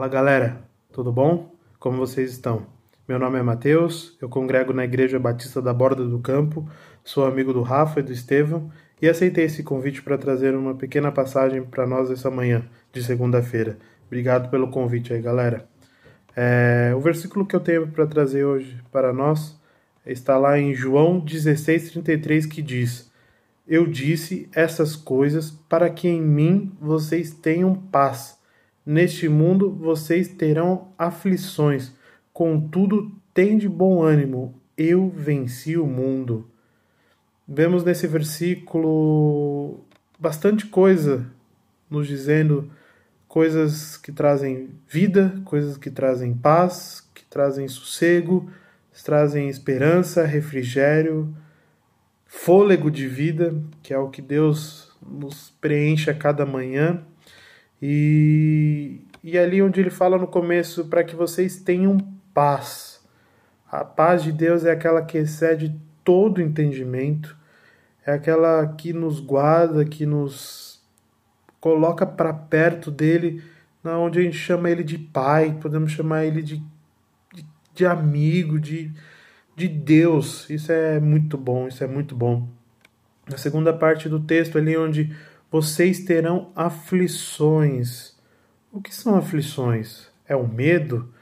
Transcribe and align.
Fala 0.00 0.08
galera, 0.08 0.64
tudo 0.90 1.12
bom? 1.12 1.54
Como 1.78 1.98
vocês 1.98 2.30
estão? 2.30 2.64
Meu 3.06 3.18
nome 3.18 3.38
é 3.38 3.42
Matheus, 3.42 4.16
eu 4.18 4.30
congrego 4.30 4.72
na 4.72 4.82
Igreja 4.82 5.18
Batista 5.18 5.60
da 5.60 5.74
Borda 5.74 6.06
do 6.06 6.18
Campo, 6.20 6.66
sou 7.04 7.26
amigo 7.26 7.52
do 7.52 7.60
Rafa 7.60 8.00
e 8.00 8.02
do 8.02 8.10
Estevão 8.10 8.72
e 9.02 9.06
aceitei 9.06 9.44
esse 9.44 9.62
convite 9.62 10.00
para 10.00 10.16
trazer 10.16 10.54
uma 10.54 10.74
pequena 10.74 11.12
passagem 11.12 11.62
para 11.62 11.86
nós 11.86 12.10
essa 12.10 12.30
manhã 12.30 12.64
de 12.90 13.04
segunda-feira. 13.04 13.76
Obrigado 14.06 14.48
pelo 14.48 14.70
convite 14.70 15.12
aí, 15.12 15.20
galera. 15.20 15.68
É, 16.34 16.94
o 16.96 17.00
versículo 17.00 17.44
que 17.44 17.54
eu 17.54 17.60
tenho 17.60 17.86
para 17.86 18.06
trazer 18.06 18.42
hoje 18.42 18.82
para 18.90 19.12
nós 19.12 19.60
está 20.06 20.38
lá 20.38 20.58
em 20.58 20.72
João 20.72 21.22
16,33 21.22 22.48
que 22.48 22.62
diz: 22.62 23.12
Eu 23.68 23.86
disse 23.86 24.48
essas 24.54 24.96
coisas 24.96 25.50
para 25.50 25.90
que 25.90 26.08
em 26.08 26.22
mim 26.22 26.72
vocês 26.80 27.30
tenham 27.34 27.74
paz. 27.74 28.39
Neste 28.84 29.28
mundo 29.28 29.70
vocês 29.70 30.28
terão 30.28 30.88
aflições, 30.98 31.92
contudo, 32.32 33.12
tende 33.34 33.68
bom 33.68 34.02
ânimo, 34.02 34.54
eu 34.76 35.10
venci 35.10 35.76
o 35.76 35.86
mundo. 35.86 36.48
Vemos 37.46 37.84
nesse 37.84 38.06
versículo 38.06 39.80
bastante 40.18 40.66
coisa 40.66 41.26
nos 41.90 42.06
dizendo 42.06 42.70
coisas 43.26 43.96
que 43.96 44.12
trazem 44.12 44.70
vida, 44.88 45.34
coisas 45.44 45.76
que 45.76 45.90
trazem 45.90 46.34
paz, 46.34 47.08
que 47.14 47.24
trazem 47.24 47.66
sossego, 47.68 48.50
trazem 49.04 49.48
esperança, 49.48 50.24
refrigério, 50.24 51.34
fôlego 52.26 52.90
de 52.90 53.08
vida, 53.08 53.54
que 53.82 53.92
é 53.92 53.98
o 53.98 54.08
que 54.08 54.22
Deus 54.22 54.92
nos 55.00 55.50
preenche 55.60 56.10
a 56.10 56.14
cada 56.14 56.46
manhã. 56.46 57.02
E, 57.82 59.00
e 59.22 59.38
ali 59.38 59.62
onde 59.62 59.80
ele 59.80 59.90
fala 59.90 60.18
no 60.18 60.26
começo, 60.26 60.86
para 60.86 61.04
que 61.04 61.16
vocês 61.16 61.56
tenham 61.56 61.98
paz. 62.34 63.00
A 63.70 63.84
paz 63.84 64.22
de 64.22 64.32
Deus 64.32 64.64
é 64.64 64.72
aquela 64.72 65.02
que 65.02 65.18
excede 65.18 65.74
todo 66.04 66.42
entendimento, 66.42 67.36
é 68.04 68.12
aquela 68.12 68.66
que 68.66 68.92
nos 68.92 69.20
guarda, 69.20 69.84
que 69.84 70.04
nos 70.04 70.82
coloca 71.60 72.06
para 72.06 72.32
perto 72.32 72.90
dele, 72.90 73.42
onde 73.84 74.18
a 74.18 74.22
gente 74.22 74.36
chama 74.36 74.70
ele 74.70 74.82
de 74.82 74.98
pai, 74.98 75.56
podemos 75.60 75.92
chamar 75.92 76.24
ele 76.24 76.42
de, 76.42 76.56
de, 77.32 77.46
de 77.74 77.86
amigo, 77.86 78.58
de, 78.58 78.90
de 79.54 79.68
Deus. 79.68 80.48
Isso 80.50 80.72
é 80.72 80.98
muito 80.98 81.36
bom, 81.36 81.68
isso 81.68 81.84
é 81.84 81.86
muito 81.86 82.14
bom. 82.14 82.48
Na 83.28 83.36
segunda 83.36 83.72
parte 83.72 84.08
do 84.08 84.18
texto, 84.18 84.58
ali 84.58 84.76
onde 84.76 85.14
vocês 85.50 86.00
terão 86.00 86.52
aflições. 86.54 88.14
O 88.72 88.80
que 88.80 88.94
são 88.94 89.16
aflições? 89.16 90.08
É 90.26 90.36
o 90.36 90.46
medo? 90.46 91.12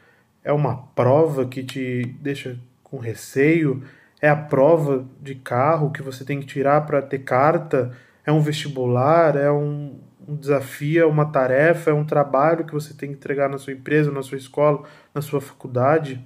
É 0.45 0.53
uma 0.53 0.77
prova 0.77 1.47
que 1.47 1.65
te 1.65 2.03
deixa 2.21 2.59
com 2.83 2.99
receio? 2.99 3.83
É 4.21 4.29
a 4.29 4.37
prova 4.37 5.07
de 5.21 5.35
carro 5.35 5.91
que 5.91 6.03
você 6.03 6.25
tem 6.25 6.41
que 6.41 6.47
tirar 6.47 6.85
para 6.87 7.01
ter 7.01 7.21
carta? 7.21 7.93
É 8.25 8.31
um 8.31 8.41
vestibular? 8.41 9.37
É 9.37 9.51
um, 9.51 9.99
um 10.27 10.37
desafio? 10.37 11.03
É 11.03 11.07
uma 11.07 11.27
tarefa? 11.27 11.91
É 11.91 11.95
um 11.95 12.05
trabalho 12.05 12.67
que 12.67 12.75
você 12.75 12.93
tem 12.93 13.11
que 13.11 13.17
entregar 13.17 13.49
na 13.49 13.57
sua 13.57 13.73
empresa, 13.73 14.13
na 14.13 14.23
sua 14.23 14.37
escola, 14.37 14.83
na 15.15 15.23
sua 15.23 15.41
faculdade? 15.41 16.23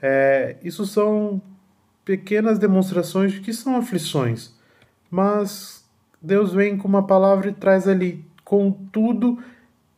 É, 0.00 0.56
isso 0.62 0.86
são 0.86 1.42
pequenas 2.04 2.58
demonstrações 2.58 3.32
de 3.32 3.40
que 3.40 3.52
são 3.52 3.76
aflições, 3.76 4.54
mas 5.10 5.85
Deus 6.26 6.52
vem 6.52 6.76
com 6.76 6.88
uma 6.88 7.06
palavra 7.06 7.48
e 7.48 7.52
traz 7.52 7.86
ali: 7.86 8.24
contudo, 8.44 9.38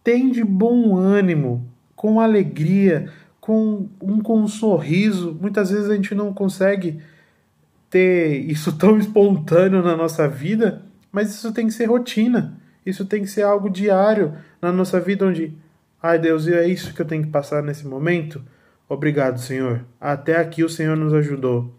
tem 0.04 0.30
de 0.30 0.44
bom 0.44 0.94
ânimo, 0.96 1.66
com 1.96 2.20
alegria, 2.20 3.10
com 3.40 3.88
um, 4.00 4.20
com 4.20 4.42
um 4.42 4.46
sorriso. 4.46 5.36
Muitas 5.40 5.70
vezes 5.70 5.88
a 5.88 5.94
gente 5.94 6.14
não 6.14 6.34
consegue 6.34 7.00
ter 7.88 8.40
isso 8.40 8.72
tão 8.76 8.98
espontâneo 8.98 9.82
na 9.82 9.96
nossa 9.96 10.28
vida, 10.28 10.82
mas 11.10 11.30
isso 11.34 11.50
tem 11.52 11.66
que 11.66 11.72
ser 11.72 11.86
rotina. 11.86 12.60
Isso 12.84 13.06
tem 13.06 13.22
que 13.22 13.28
ser 13.28 13.42
algo 13.42 13.70
diário 13.70 14.34
na 14.60 14.70
nossa 14.70 15.00
vida, 15.00 15.26
onde, 15.26 15.54
ai 16.02 16.18
Deus, 16.18 16.46
é 16.46 16.66
isso 16.66 16.94
que 16.94 17.00
eu 17.00 17.06
tenho 17.06 17.22
que 17.22 17.30
passar 17.30 17.62
nesse 17.62 17.86
momento? 17.86 18.42
Obrigado, 18.88 19.38
Senhor. 19.38 19.84
Até 20.00 20.36
aqui 20.36 20.64
o 20.64 20.68
Senhor 20.68 20.96
nos 20.96 21.12
ajudou. 21.12 21.74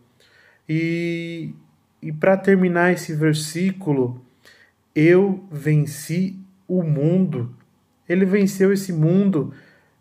E, 0.67 1.51
e 2.01 2.11
para 2.11 2.37
terminar 2.37 2.93
esse 2.93 3.15
versículo, 3.15 4.23
eu 4.95 5.43
venci 5.51 6.37
o 6.67 6.83
mundo. 6.83 7.55
Ele 8.07 8.25
venceu 8.25 8.73
esse 8.73 8.91
mundo, 8.91 9.53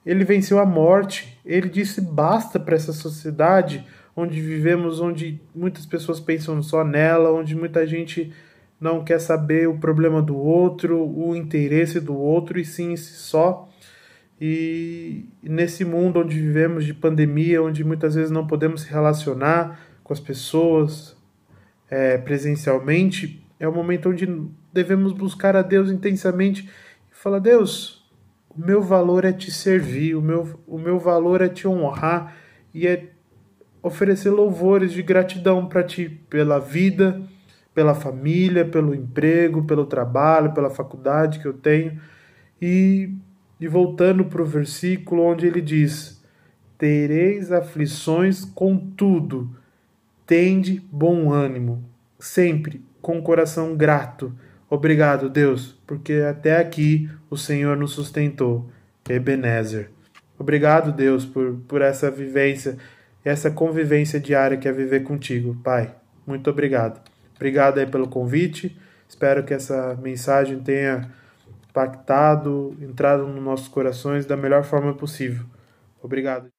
ele 0.04 0.24
venceu 0.24 0.58
a 0.58 0.66
morte. 0.66 1.38
Ele 1.44 1.68
disse 1.68 2.00
basta 2.00 2.58
para 2.58 2.76
essa 2.76 2.92
sociedade 2.92 3.86
onde 4.16 4.40
vivemos, 4.40 5.00
onde 5.00 5.40
muitas 5.54 5.86
pessoas 5.86 6.18
pensam 6.18 6.60
só 6.62 6.82
nela, 6.82 7.32
onde 7.32 7.54
muita 7.54 7.86
gente 7.86 8.32
não 8.80 9.04
quer 9.04 9.20
saber 9.20 9.68
o 9.68 9.78
problema 9.78 10.20
do 10.20 10.36
outro, 10.36 11.00
o 11.00 11.36
interesse 11.36 12.00
do 12.00 12.16
outro, 12.16 12.58
e 12.58 12.64
sim 12.64 12.96
só. 12.96 13.68
E 14.40 15.24
nesse 15.42 15.84
mundo 15.84 16.20
onde 16.20 16.38
vivemos 16.38 16.84
de 16.84 16.94
pandemia, 16.94 17.62
onde 17.62 17.84
muitas 17.84 18.14
vezes 18.14 18.30
não 18.30 18.46
podemos 18.46 18.82
se 18.82 18.90
relacionar 18.90 19.80
com 20.02 20.12
as 20.12 20.20
pessoas 20.20 21.16
é, 21.90 22.18
presencialmente, 22.18 23.44
é 23.58 23.66
o 23.66 23.72
momento 23.72 24.10
onde 24.10 24.26
devemos 24.72 25.12
buscar 25.12 25.56
a 25.56 25.62
Deus 25.62 25.90
intensamente 25.90 26.68
e 27.10 27.14
falar: 27.14 27.38
Deus, 27.38 28.08
o 28.48 28.60
meu 28.60 28.82
valor 28.82 29.24
é 29.24 29.32
te 29.32 29.50
servir, 29.50 30.14
o 30.14 30.22
meu, 30.22 30.60
o 30.66 30.78
meu 30.78 30.98
valor 30.98 31.40
é 31.40 31.48
te 31.48 31.66
honrar 31.66 32.36
e 32.72 32.86
é 32.86 33.10
oferecer 33.82 34.30
louvores 34.30 34.92
de 34.92 35.02
gratidão 35.02 35.66
para 35.66 35.82
ti 35.82 36.08
pela 36.28 36.58
vida, 36.58 37.20
pela 37.74 37.94
família, 37.94 38.64
pelo 38.64 38.94
emprego, 38.94 39.64
pelo 39.64 39.86
trabalho, 39.86 40.52
pela 40.52 40.70
faculdade 40.70 41.38
que 41.38 41.46
eu 41.46 41.52
tenho. 41.52 42.00
E, 42.60 43.12
e 43.60 43.68
voltando 43.68 44.24
para 44.24 44.42
o 44.42 44.46
versículo 44.46 45.22
onde 45.22 45.46
ele 45.46 45.60
diz: 45.60 46.22
Tereis 46.76 47.52
aflições, 47.52 48.44
contudo, 48.44 49.50
tende 50.26 50.82
bom 50.90 51.32
ânimo, 51.32 51.84
sempre 52.18 52.84
com 53.00 53.18
o 53.18 53.22
coração 53.22 53.76
grato. 53.76 54.34
Obrigado, 54.68 55.28
Deus, 55.28 55.78
porque 55.86 56.14
até 56.14 56.56
aqui 56.58 57.10
o 57.30 57.36
Senhor 57.36 57.76
nos 57.76 57.92
sustentou. 57.92 58.70
Ebenezer. 59.08 59.90
Obrigado, 60.38 60.92
Deus, 60.92 61.24
por, 61.24 61.54
por 61.66 61.82
essa 61.82 62.10
vivência, 62.10 62.76
essa 63.24 63.50
convivência 63.50 64.20
diária 64.20 64.56
que 64.56 64.68
é 64.68 64.72
viver 64.72 65.02
contigo, 65.02 65.56
Pai. 65.64 65.94
Muito 66.26 66.50
obrigado. 66.50 67.00
Obrigado 67.34 67.78
aí 67.78 67.86
pelo 67.86 68.08
convite. 68.08 68.78
Espero 69.08 69.42
que 69.42 69.54
essa 69.54 69.98
mensagem 70.02 70.60
tenha 70.60 71.10
impactado, 71.70 72.76
entrado 72.80 73.26
nos 73.26 73.42
nossos 73.42 73.68
corações 73.68 74.26
da 74.26 74.36
melhor 74.36 74.64
forma 74.64 74.94
possível. 74.94 75.46
Obrigado. 76.02 76.57